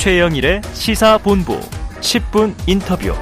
[0.00, 1.60] 최영일의 시사본부
[2.00, 3.12] 10분 인터뷰.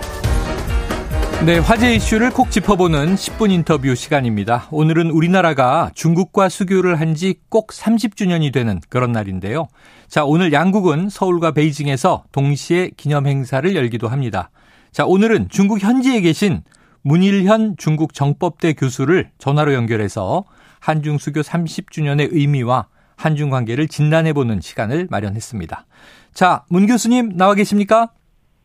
[1.45, 4.69] 네, 화제 이슈를 콕 짚어보는 10분 인터뷰 시간입니다.
[4.71, 9.67] 오늘은 우리나라가 중국과 수교를 한 지 꼭 30주년이 되는 그런 날인데요.
[10.07, 14.51] 자, 오늘 양국은 서울과 베이징에서 동시에 기념 행사를 열기도 합니다.
[14.93, 16.63] 자, 오늘은 중국 현지에 계신
[17.03, 20.45] 문일현 중국 정법대 교수를 전화로 연결해서
[20.79, 22.87] 한중 수교 30주년의 의미와
[23.19, 25.85] 한중 관계를 진단해보는 시간을 마련했습니다.
[26.33, 28.13] 자, 문 교수님 나와 계십니까?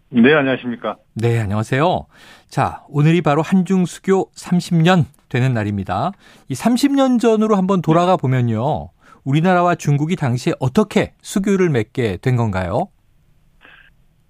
[0.10, 0.98] 네, 안녕하십니까.
[1.16, 2.06] 네, 안녕하세요.
[2.48, 6.12] 자, 오늘이 바로 한중 수교 30년 되는 날입니다.
[6.50, 8.90] 이 30년 전으로 한번 돌아가 보면요.
[9.24, 12.90] 우리나라와 중국이 당시에 어떻게 수교를 맺게 된 건가요?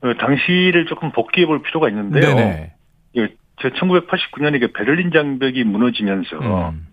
[0.02, 2.34] 어, 당시를 조금 복귀해 볼 필요가 있는데요.
[2.34, 2.74] 네네.
[3.62, 6.38] 제 1989년에 그 베를린 장벽이 무너지면서
[6.70, 6.88] 음.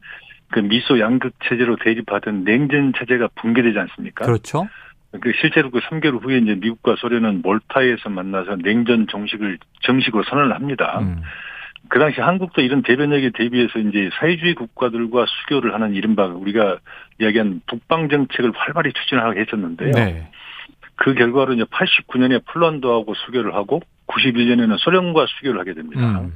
[0.51, 4.25] 그 미소 양극 체제로 대립하던 냉전 체제가 붕괴되지 않습니까?
[4.25, 4.69] 그렇죠.
[5.21, 11.01] 그 실제로 그 3개월 후에 이제 미국과 소련은 몰타에서 만나서 냉전 정식을 정식으로 선언을 합니다.
[11.01, 11.23] 음.
[11.89, 16.79] 그 당시 한국도 이런 대변력에 대비해서 이제 사회주의 국가들과 수교를 하는 이른바 우리가
[17.21, 19.93] 이야기한 북방 정책을 활발히 추진하고 했었는데요.
[19.93, 20.31] 네.
[20.97, 26.21] 그 결과로 이제 89년에 폴란드하고 수교를 하고 91년에는 소련과 수교를 하게 됩니다.
[26.21, 26.33] 음.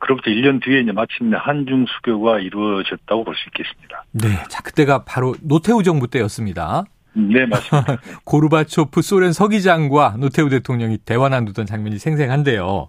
[0.00, 4.04] 그로부터 1년 뒤에 이제 마침내 한중 수교가 이루어졌다고 볼 수 있겠습니다.
[4.12, 4.28] 네.
[4.48, 6.84] 자, 그때가 바로 노태우 정부 때였습니다.
[7.14, 7.96] 네, 맞습니다.
[8.24, 12.88] 고르바초프 소련 서기장과 노태우 대통령이 대화 나누던 장면이 생생한데요.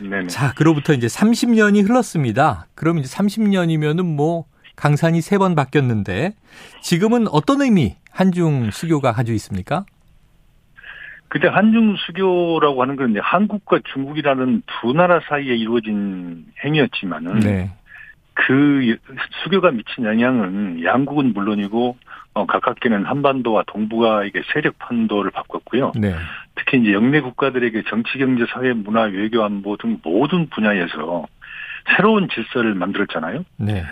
[0.00, 0.26] 네.
[0.28, 2.66] 자, 그로부터 이제 30년이 흘렀습니다.
[2.74, 4.44] 그럼 이제 30년이면은 뭐
[4.76, 6.34] 강산이 세 번 바뀌었는데
[6.82, 9.84] 지금은 어떤 의미 한중 수교가 가지고 있습니까?
[11.28, 17.70] 그때 한중 수교라고 하는 건 한국과 중국이라는 두 나라 사이에 이루어진 행위였지만은 네.
[18.34, 18.96] 그
[19.42, 21.96] 수교가 미친 영향은 양국은 물론이고
[22.34, 25.92] 어, 가깝게는 한반도와 동북아에게 세력 판도를 바꿨고요.
[25.96, 26.14] 네.
[26.54, 31.26] 특히 이제 영내 국가들에게 정치, 경제, 사회, 문화, 외교, 안보 등 모든 분야에서
[31.96, 33.44] 새로운 질서를 만들었잖아요.
[33.56, 33.82] 네.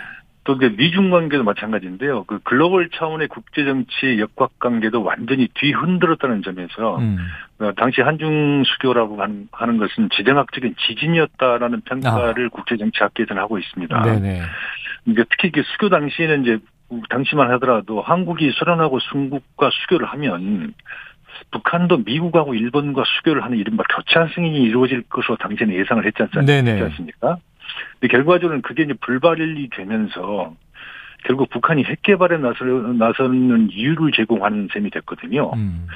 [0.47, 2.23] 또 이제 미중 관계도 마찬가지인데요.
[2.23, 7.17] 그 글로벌 차원의 국제 정치 역학 관계도 완전히 뒤흔들었다는 점에서 음.
[7.59, 12.49] 어, 당시 한중 수교라고 하는, 하는 것은 지정학적인 지진이었다라는 평가를 아.
[12.49, 14.01] 국제 정치학계에서는 하고 있습니다.
[14.03, 14.41] 네네.
[15.03, 16.59] 그러니까 특히 그 수교 당시에는 이제
[17.09, 20.73] 당시만 하더라도 한국이 소련하고 중국과 수교를 하면
[21.51, 27.37] 북한도 미국하고 일본과 수교를 하는 이른바 교차 승인이 이루어질 것으로 당시에는 예상을 했지 않습니까?
[27.99, 30.53] 근데 결과적으로는 그게 이제 불발이 되면서
[31.25, 35.51] 결국 북한이 핵 개발에 나서는 이유를 제공하는 셈이 됐거든요.
[35.55, 35.87] 음.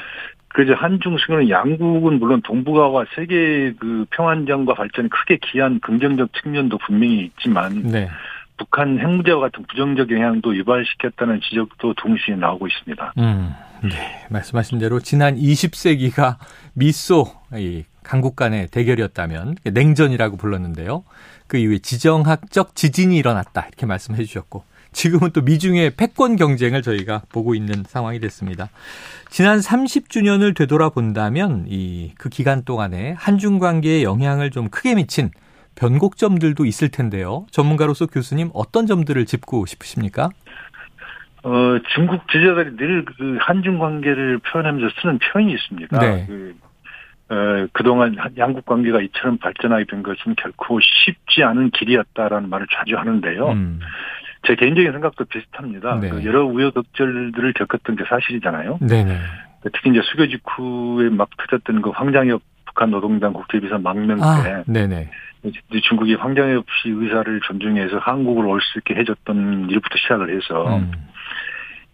[0.49, 7.25] 그래서 한중 수교는 양국은 물론 동북아와 세계 그 평안정과 발전에 크게 기한 긍정적 측면도 분명히
[7.25, 8.09] 있지만 네.
[8.57, 13.13] 북한 핵 문제와 같은 부정적 영향도 유발시켰다는 지적도 동시에 나오고 있습니다.
[13.17, 13.53] 음,
[13.83, 16.35] 네, 말씀하신 대로 지난 20세기가
[16.73, 21.05] 미소 이 강국 간의 대결이었다면 냉전이라고 불렀는데요.
[21.47, 27.55] 그 이후에 지정학적 지진이 일어났다 이렇게 말씀해 주셨고 지금은 또 미중의 패권 경쟁을 저희가 보고
[27.55, 28.67] 있는 상황이 됐습니다.
[29.29, 35.29] 지난 30주년을 되돌아본다면 이 그 기간 동안에 한중 관계에 영향을 좀 크게 미친
[35.75, 37.45] 변곡점들도 있을 텐데요.
[37.49, 40.31] 전문가로서 교수님 어떤 점들을 짚고 싶으십니까?
[41.43, 41.49] 어,
[41.95, 45.99] 중국 지지자들이 늘 그 한중 관계를 표현하면서 쓰는 표현이 있습니다.
[45.99, 46.25] 네.
[46.27, 46.40] 그,
[47.31, 53.51] 어, 그동안 양국 관계가 이처럼 발전하게 된 것은 결코 쉽지 않은 길이었다라는 말을 자주 하는데요.
[53.51, 53.79] 음.
[54.45, 55.99] 제 개인적인 생각도 비슷합니다.
[56.01, 56.09] 네.
[56.09, 58.79] 그 여러 우여곡절들을 겪었던 게 사실이잖아요.
[58.81, 59.17] 네네.
[59.71, 65.09] 특히 이제 수교 직후에 막 터졌던 그 황장엽 북한 노동당 국제비서 망명 아, 때 네네.
[65.83, 70.91] 중국이 황장엽 씨 의사를 존중해서 한국을 올 수 있게 해줬던 일부터 시작을 해서 음.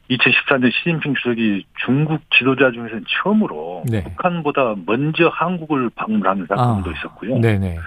[0.09, 4.03] 2014년 시진핑 주석이 중국 지도자 중에서는 처음으로 네.
[4.03, 7.39] 북한보다 먼저 한국을 방문하는 사건도 아, 있었고요.
[7.39, 7.77] 네네.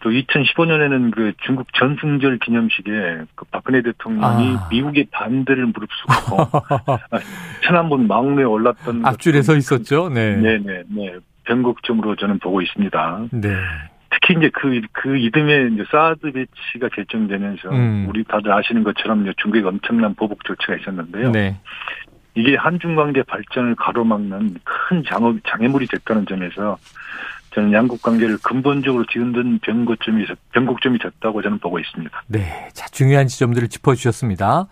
[0.00, 2.90] 또 2015년에는 그 중국 전승절 기념식에
[3.34, 4.68] 그 박근혜 대통령이 아.
[4.70, 6.50] 미국의 반대를 무릅쓰고
[7.64, 10.08] 천안문 망루에 올랐던 앞줄에 서 있었죠.
[10.08, 10.36] 네.
[10.36, 11.16] 네네 네.
[11.44, 13.26] 변곡점으로 저는 보고 있습니다.
[13.32, 13.56] 네.
[14.10, 18.06] 특히 이제 그, 그 이듬해 이제 사드 배치가 결정되면서 음.
[18.08, 21.30] 우리 다들 아시는 것처럼 중국에 엄청난 보복 조치가 있었는데요.
[21.30, 21.56] 네.
[22.34, 26.78] 이게 한중 관계 발전을 가로막는 큰 장어, 장애물이 됐다는 점에서
[27.52, 32.22] 저는 양국 관계를 근본적으로 뒤흔든 변곡점이, 변곡점이 됐다고 저는 보고 있습니다.
[32.28, 32.68] 네.
[32.72, 34.68] 자, 중요한 지점들을 짚어주셨습니다.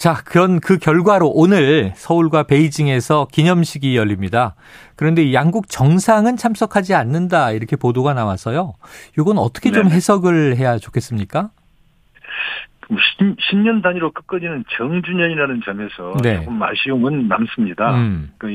[0.00, 4.54] 자, 그런 그 결과로 오늘 서울과 베이징에서 기념식이 열립니다.
[4.96, 8.72] 그런데 이 양국 정상은 참석하지 않는다 이렇게 보도가 나와서요.
[9.18, 9.96] 이건 어떻게 좀 네.
[9.96, 11.50] 해석을 해야 좋겠습니까?
[12.88, 16.36] 10년 뭐 단위로 끝까지는 정주년이라는 점에서 네.
[16.36, 17.94] 조금 아쉬움은 남습니다.
[17.96, 18.32] 음.
[18.38, 18.46] 그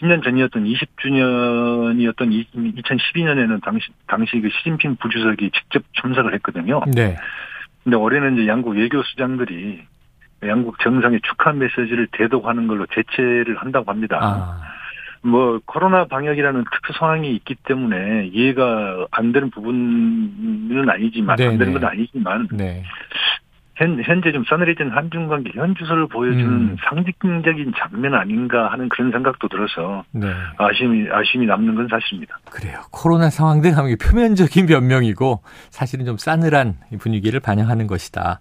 [0.00, 6.80] 10년 전이었던 20주년이었던 2012년에는 당시 당시 그 시진핑 부주석이 직접 참석을 했거든요.
[6.96, 7.18] 네.
[7.84, 9.91] 근데 올해는 이제 양국 외교 수장들이
[10.46, 14.18] 양국 정상의 축하 메시지를 대독하는 걸로 대체를 한다고 합니다.
[14.20, 14.60] 아.
[15.22, 21.50] 뭐 코로나 방역이라는 특수 상황이 있기 때문에 이해가 안 되는 부분은 아니지만 네네.
[21.50, 22.82] 안 되는 건 아니지만 네.
[23.76, 26.76] 현, 현재 좀 싸늘해진 한중 관계 현주소를 보여주는 음.
[26.88, 30.26] 상징적인 장면 아닌가 하는 그런 생각도 들어서 네.
[30.58, 32.38] 아쉬움이 아쉬움이 남는 건 사실입니다.
[32.50, 32.80] 그래요.
[32.90, 38.40] 코로나 상황 등 표면적인 변명이고 사실은 좀 싸늘한 분위기를 반영하는 것이다.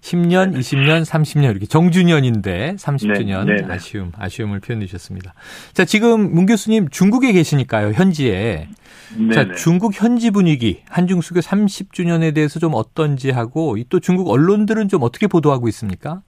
[0.00, 0.60] 10년, 네네.
[0.60, 5.34] 20년, 30년 이렇게 정주년인데 30주년 네, 네, 아쉬움, 아쉬움을 표현해 주셨습니다.
[5.72, 8.68] 자, 지금 문 교수님 중국에 계시니까요, 현지에.
[9.16, 9.32] 네네.
[9.32, 15.02] 자, 중국 현지 분위기, 한중 수교 30주년에 대해서 좀 어떤지 하고 또 중국 언론들은 좀
[15.02, 16.22] 어떻게 보도하고 있습니까?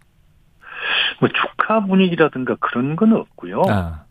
[1.20, 3.62] 뭐 축하 분위기라든가 그런 건 없고요.
[3.68, 4.04] 아.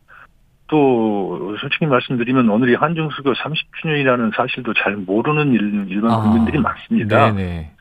[0.68, 5.54] 또 솔직히 말씀드리면 오늘이 한중 수교 30주년이라는 사실도 잘 모르는
[5.90, 6.22] 일반 아.
[6.22, 7.32] 국민들이 많습니다.
[7.34, 7.74] 네네.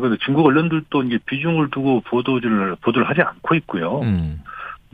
[0.00, 4.00] 그리고 중국 언론들도 이제 비중을 두고 보도를 보도를 하지 않고 있고요.
[4.00, 4.42] 음.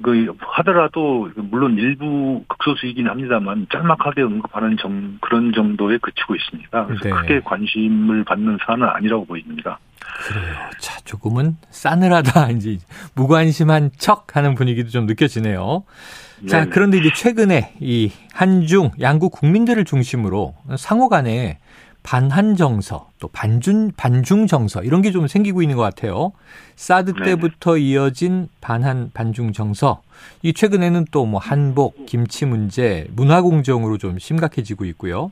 [0.03, 6.87] 그 하더라도 물론 일부 극소수이긴 합니다만 짤막하게 언급하는 정, 그런 정도에 그치고 있습니다.
[6.87, 7.11] 그래서 네.
[7.11, 9.81] 크게 관심을 받는 사안은 아니라고 보입니다.
[10.29, 10.55] 그래요.
[10.79, 12.51] 자, 조금은 싸늘하다.
[12.59, 12.79] 이제
[13.15, 15.83] 무관심한 척 하는 분위기도 좀 느껴지네요.
[16.47, 16.71] 자, 네네.
[16.71, 21.59] 그런데 이제 최근에 이 한중 양국 국민들을 중심으로 상호 간에
[22.09, 26.33] 반한 정서, 또 반중, 반중 정서, 이런 게 좀 생기고 있는 것 같아요.
[26.75, 27.23] 사드 네.
[27.25, 30.01] 때부터 이어진 반한, 반중 정서.
[30.43, 35.31] 이 최근에는 또 뭐 한복, 김치 문제, 문화 공정으로 좀 심각해지고 있고요.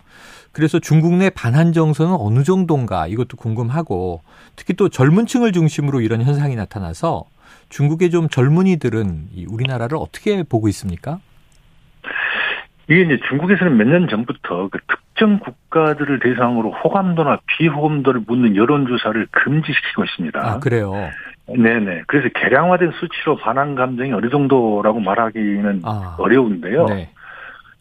[0.53, 4.21] 그래서 중국 내 반한 정서는 어느 정도인가 이것도 궁금하고
[4.55, 7.25] 특히 또 젊은 층을 중심으로 이런 현상이 나타나서
[7.71, 11.21] 중국의 좀 젊은이들은 이 우리나라를 어떻게 보고 있습니까?
[12.89, 20.05] 이게 이제 중국에서는 몇 년 전부터 그 특정 국가들을 대상으로 호감도나 비호감도를 묻는 여론조사를 금지시키고
[20.05, 20.41] 있습니다.
[20.41, 20.93] 아, 그래요?
[21.47, 22.03] 네네.
[22.07, 26.87] 그래서 개량화된 수치로 반환 감정이 어느 정도라고 말하기는 아, 어려운데요.
[26.87, 27.11] 네.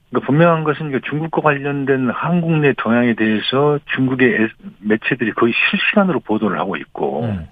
[0.09, 4.49] 그러니까 분명한 것은 중국과 관련된 한국 내 동향에 대해서 중국의
[4.79, 7.47] 매체들이 거의 실시간으로 보도를 하고 있고, 음.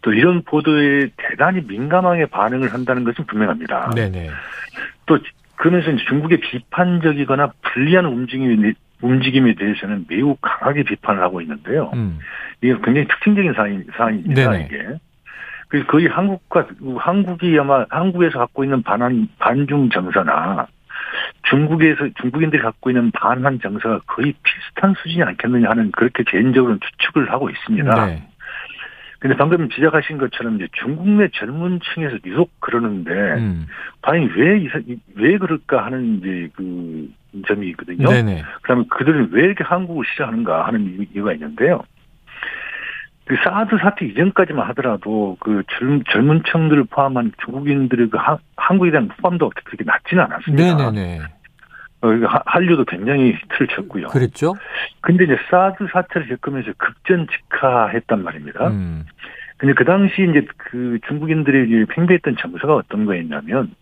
[0.00, 3.90] 또 이런 보도에 대단히 민감하게 반응을 한다는 것은 분명합니다.
[3.94, 4.30] 네네.
[5.06, 5.18] 또
[5.56, 11.90] 그러면서 중국의 비판적이거나 불리한 움직임이 움직임에 대해서는 매우 강하게 비판을 하고 있는데요.
[11.94, 12.18] 음.
[12.62, 14.50] 이게 굉장히 특징적인 사안, 사안입니다.
[14.50, 14.66] 네네.
[14.66, 14.98] 이게.
[15.68, 16.68] 그래서 거의 한국과
[16.98, 20.66] 한국이 아마 한국에서 갖고 있는 반한 반중 정서나
[21.48, 27.50] 중국에서 중국인들이 갖고 있는 반한 정서가 거의 비슷한 수준이 않겠느냐 하는 그렇게 개인적으로 추측을 하고
[27.50, 28.06] 있습니다.
[28.06, 28.22] 네.
[29.22, 33.68] 근데 방금 지적하신 것처럼 이제 중국 내 젊은 층에서 유독 그러는데, 음.
[34.00, 34.68] 과연 왜,
[35.14, 37.08] 왜 그럴까 하는 이제 그
[37.46, 38.08] 점이 있거든요.
[38.08, 38.42] 네네.
[38.62, 41.84] 그러면 그들은 왜 이렇게 한국을 싫어하는가 하는 이유가 있는데요.
[43.24, 49.08] 그 사드 사태 이전까지만 하더라도 그 젊, 젊은 층들을 포함한 중국인들의 그 하, 한국에 대한
[49.08, 50.90] 호감도가 그렇게 낮지는 않았습니다.
[50.90, 51.20] 네네네.
[52.02, 52.08] 어,
[52.46, 54.08] 한류도 굉장히 히트를 쳤고요.
[54.08, 54.54] 그랬죠.
[55.00, 58.68] 근데 이제 사드 사태를 겪으면서 급전 직하했단 말입니다.
[58.68, 59.04] 음.
[59.56, 63.72] 근데 그 당시 이제 그 중국인들이 팽배했던 정서가 어떤 거였냐면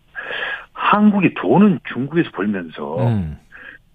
[0.73, 3.37] 한국이 돈은 중국에서 벌면서 음.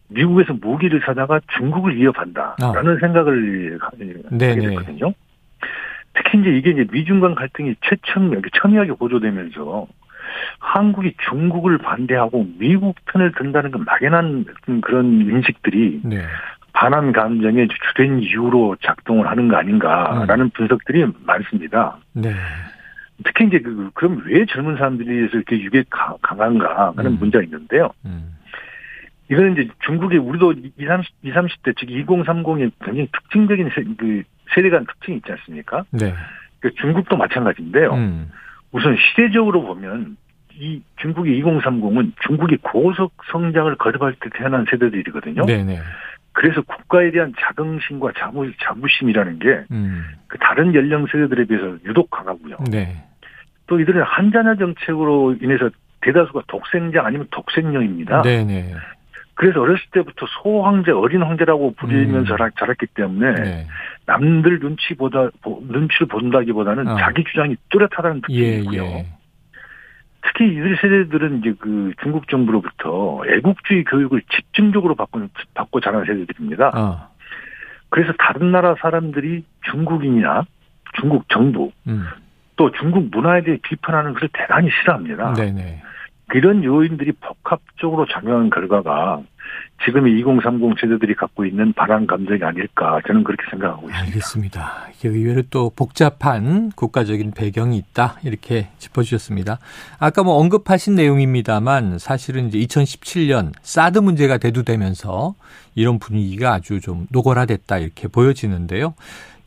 [0.09, 2.99] 미국에서 무기를 사다가 중국을 위협한다라는 아.
[3.01, 5.13] 생각을 하게 됐거든요.
[6.15, 9.87] 특히 이제 이게 이제 미중 간 갈등이 최첨 첨예하게 고조되면서
[10.59, 14.45] 한국이 중국을 반대하고 미국 편을 든다는 건 막연한
[14.83, 16.23] 그런 인식들이 네.
[16.73, 20.51] 반한 감정의 주된 이유로 작동을 하는 거 아닌가라는 음.
[20.51, 21.97] 분석들이 많습니다.
[22.13, 22.35] 네.
[23.25, 27.19] 특히 이제 그 그럼 왜 젊은 사람들이 이렇게 유게 강한가 하는 음.
[27.19, 27.91] 문제가 있는데요.
[28.05, 28.37] 음.
[29.31, 34.23] 이거는 이제 중국의 우리도 20, 30, 20, 30대 즉 2030의 굉장히 특징적인 세, 그
[34.55, 35.85] 세대 간 특징이 있지 않습니까?
[35.91, 36.15] 네.
[36.61, 37.95] 그 중국도 마찬가지인데요.
[37.95, 38.31] 음.
[38.73, 40.17] 우선 시대적으로 보면
[40.59, 45.45] 이 중국의 2030은 중국이 고속 성장을 거듭할 때 태어난 세대들이거든요.
[45.45, 45.79] 네네.
[46.33, 50.05] 그래서 국가에 대한 자긍심과 자부, 자부심이라는 게그 음.
[50.27, 52.57] 그 다른 연령 세대들에 비해서 유독 강하고요.
[52.71, 52.95] 네.
[53.67, 55.71] 또 이들은 한자녀 정책으로 인해서
[56.03, 58.23] 대다수가 독생자 아니면 독생녀입니다.
[58.23, 58.75] 네네.
[59.35, 62.51] 그래서 어렸을 때부터 소황제, 어린 황제라고 부리면서 음.
[62.59, 63.67] 자랐기 때문에 네.
[64.07, 65.31] 남들 눈치보다
[65.69, 66.97] 눈치를 본다기보다는 어.
[66.99, 68.83] 자기 주장이 뚜렷하다는 느낌이 있고요.
[68.85, 69.07] 예, 예.
[70.27, 76.73] 특히 이들 세대들은 이제 그 중국 정부로부터 애국주의 교육을 집중적으로 받고 받고 자란 세대들입니다.
[76.75, 77.09] 어.
[77.89, 80.45] 그래서 다른 나라 사람들이 중국인이나
[81.01, 82.07] 중국 정부 음.
[82.57, 85.35] 또 중국 문화에 대해 비판하는 것을 대단히 싫어합니다.
[85.35, 85.83] 네네.
[86.35, 89.23] 이런 요인들이 복합적으로 작용한 결과가
[89.85, 94.07] 지금의 2030 세대들이 갖고 있는 반환 감정이 아닐까 저는 그렇게 생각하고 있습니다.
[94.07, 94.89] 알겠습니다.
[94.97, 99.59] 이게 의외로 또 복잡한 국가적인 배경이 있다 이렇게 짚어주셨습니다.
[99.99, 105.35] 아까 뭐 언급하신 내용입니다만 사실은 이제 2017년 사드 문제가 대두되면서
[105.75, 108.95] 이런 분위기가 아주 좀 노골화됐다 이렇게 보여지는데요.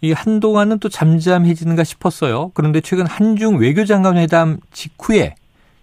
[0.01, 2.51] 이 한동안은 또 잠잠해지는가 싶었어요.
[2.53, 5.36] 그런데 최근 한중 외교장관 회담 직후에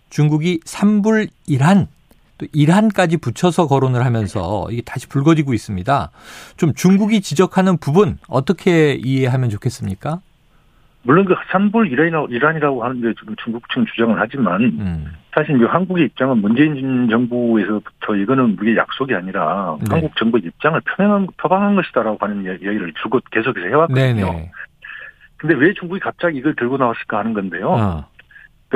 [0.08, 1.88] 중국이 삼불 일한
[2.38, 6.10] 또 이란까지 붙여서 거론을 하면서 이게 다시 불거지고 있습니다.
[6.56, 10.20] 좀 중국이 지적하는 부분 어떻게 이해하면 좋겠습니까?
[11.02, 15.12] 물론 그 산불 이란이라고 하는데 지금 중국 측 주장을 하지만 음.
[15.32, 19.86] 사실 이제 한국의 입장은 문재인 정부에서부터 이거는 우리의 약속이 아니라 네.
[19.88, 24.14] 한국 정부의 입장을 표명한 표방한 것이다라고 하는 얘기를 줄곧 계속해서 해왔거든요.
[24.14, 24.50] 네네.
[25.36, 27.70] 근데 왜 중국이 갑자기 이걸 들고 나왔을까 하는 건데요.
[27.70, 28.08] 어.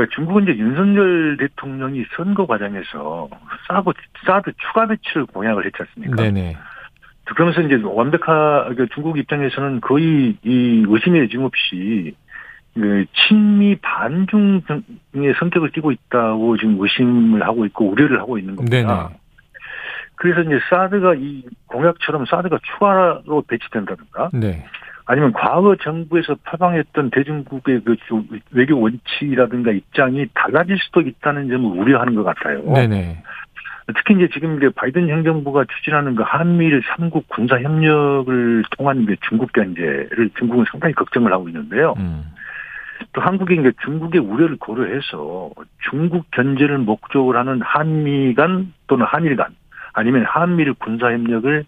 [0.00, 3.28] 그러니까 중국은 이제 윤석열 대통령이 선거 과정에서
[3.68, 3.90] 사드,
[4.24, 6.22] 사드 추가 배치를 공약을 했지 않습니까?
[6.22, 6.56] 네네.
[7.24, 12.14] 그러면서 이제 완벽하, 게 중국 입장에서는 거의 이 의심의 여짐 없이
[12.74, 18.76] 그 친미 반중의 성격을 띠고 있다고 지금 의심을 하고 있고 우려를 하고 있는 겁니다.
[18.76, 19.20] 네네.
[20.16, 24.64] 그래서 이제 사드가 이 공약처럼 사드가 추가로 배치된다든가 네.
[25.10, 27.96] 아니면 과거 정부에서 표방했던 대중국의 그
[28.52, 32.62] 외교 원칙이라든가 입장이 달라질 수도 있다는 점을 우려하는 것 같아요.
[32.62, 33.20] 네네.
[33.96, 39.52] 특히 이제 지금 이제 바이든 행정부가 추진하는 그 한미일 3국 군사 협력을 통한 그 중국
[39.52, 41.94] 견제를 중국은 상당히 걱정을 하고 있는데요.
[41.98, 42.26] 음.
[43.12, 45.50] 또 한국이 이제 중국의 우려를 고려해서
[45.90, 49.56] 중국 견제를 목적으로 하는 한미 간 또는 한일 간
[49.92, 51.64] 아니면 한미일 군사 협력을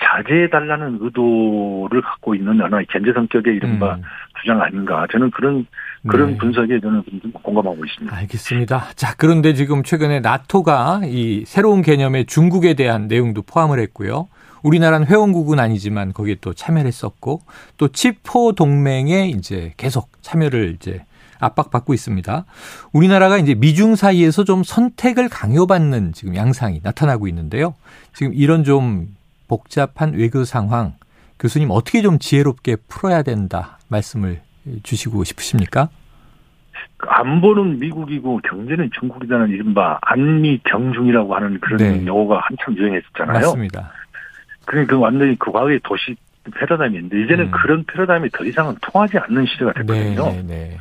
[0.00, 4.02] 자제해달라는 의도를 갖고 있는 하나의 견제 성격의 이른바 음.
[4.40, 5.06] 주장 아닌가.
[5.10, 5.66] 저는 그런,
[6.06, 6.38] 그런 네.
[6.38, 7.02] 분석에 저는
[7.42, 8.16] 공감하고 있습니다.
[8.16, 8.92] 알겠습니다.
[8.94, 14.28] 자, 그런데 지금 최근에 나토가 이 새로운 개념의 중국에 대한 내용도 포함을 했고요.
[14.62, 17.42] 우리나라는 회원국은 아니지만 거기에 또 참여를 했었고
[17.76, 21.04] 또 치포 동맹에 이제 계속 참여를 이제
[21.38, 22.44] 압박받고 있습니다.
[22.92, 27.74] 우리나라가 이제 미중 사이에서 좀 선택을 강요받는 지금 양상이 나타나고 있는데요.
[28.12, 29.08] 지금 이런 좀
[29.48, 30.94] 복잡한 외교 상황
[31.38, 34.40] 교수님 어떻게 좀 지혜롭게 풀어야 된다 말씀을
[34.82, 35.88] 주시고 싶으십니까?
[36.98, 42.06] 안보는 미국이고 경제는 중국이라는 이른바 안미 경중이라고 하는 그런 네.
[42.06, 43.34] 용어가 한참 유행했었잖아요.
[43.34, 43.92] 맞습니다.
[44.64, 46.16] 그러니까 그 완전히 그 과거의 도시
[46.54, 47.50] 패러다임인데 이제는 음.
[47.50, 50.24] 그런 패러다임이 더 이상은 통하지 않는 시대가 됐거든요.
[50.26, 50.78] 네, 네, 네.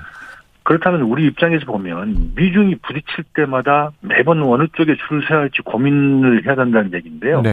[0.63, 6.55] 그렇다면 우리 입장에서 보면 미중이 부딪힐 때마다 매번 어느 쪽에 줄을 서야 할지 고민을 해야
[6.55, 7.43] 된다는 얘기인데요.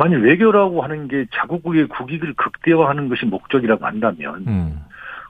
[0.00, 0.16] 네.
[0.16, 4.80] 만약 외교라고 하는 게 자국의 국익을 극대화하는 것이 목적이라고 한다면 음.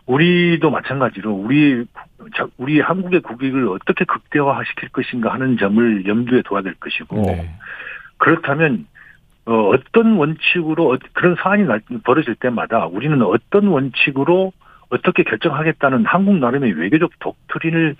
[0.06, 1.84] 우리도 마찬가지로 우리
[2.56, 7.50] 우리 한국의 국익을 어떻게 극대화시킬 것인가 하는 점을 염두에 둬야 될 것이고 네.
[8.18, 8.86] 그렇다면
[9.46, 11.64] 어, 어떤 원칙으로 그런 사안이
[12.04, 14.52] 벌어질 때마다 우리는 어떤 원칙으로
[14.90, 17.96] 어떻게 결정하겠다는 한국 나름의 외교적 독트린을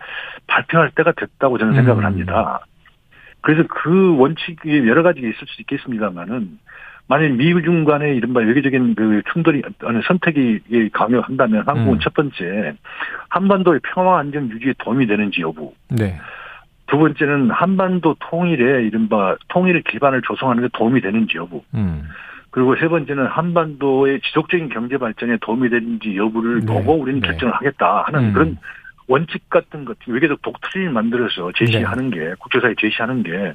[0.46, 2.06] 발표할 때가 됐다고 저는 생각을 음.
[2.06, 2.60] 합니다.
[3.40, 6.58] 그래서 그 원칙이 여러 가지 있을 수 있겠습니다만은
[7.06, 11.98] 만약 미중 간의 이른바 외교적인 그 충돌이 어느 선택이 강요한다면 한국은 음.
[12.00, 12.74] 첫 번째
[13.28, 15.74] 한반도의 평화 안정 유지에 도움이 되는지 여부.
[15.88, 16.16] 네.
[16.86, 21.64] 두 번째는 한반도 통일에 이른바 통일의 기반을 조성하는 데 도움이 되는지 여부.
[21.74, 22.04] 음.
[22.50, 26.66] 그리고 세 번째는 한반도의 지속적인 경제 발전에 도움이 되는지 여부를 네.
[26.66, 27.28] 보고 우리는 네.
[27.28, 28.32] 결정을 하겠다 하는 음.
[28.32, 28.58] 그런
[29.10, 32.16] 원칙 같은 것, 외교적 독트린을 만들어서 제시하는 네.
[32.16, 33.54] 게, 국제사에 제시하는 게,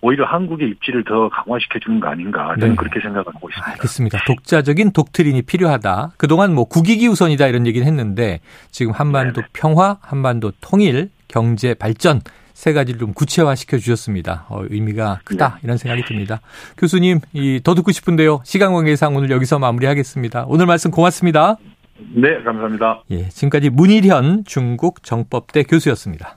[0.00, 2.76] 오히려 한국의 입지를 더 강화시켜 주는 거 아닌가 저는 네.
[2.76, 3.70] 그렇게 생각하고 있습니다.
[3.72, 4.18] 알겠습니다.
[4.26, 6.12] 독자적인 독트린이 필요하다.
[6.16, 8.40] 그동안 뭐 국익이 우선이다 이런 얘기는 했는데
[8.70, 9.48] 지금 한반도 네네.
[9.52, 12.20] 평화, 한반도 통일, 경제 발전
[12.54, 14.46] 세 가지를 좀 구체화시켜 주셨습니다.
[14.48, 15.60] 어, 의미가 크다 네.
[15.64, 16.40] 이런 생각이 듭니다.
[16.78, 18.40] 교수님, 이 더 듣고 싶은데요.
[18.44, 20.44] 시간 관계상 오늘 여기서 마무리하겠습니다.
[20.48, 21.56] 오늘 말씀 고맙습니다.
[22.14, 23.02] 네, 감사합니다.
[23.10, 26.36] 예, 지금까지 문일현 중국 정법대 교수였습니다.